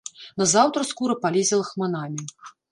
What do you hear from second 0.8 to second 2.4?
скура палезе лахманамі.